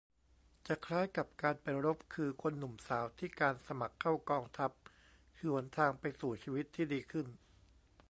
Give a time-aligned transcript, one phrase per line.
[0.67, 4.71] จะคล้ายกับการไปรบ คือ "คนหนุ่มสาว" ที่การสมัครเข้ากองทัพ
[5.37, 7.27] คือหนทางไปสู่ชีวิตที่ดีขึ้น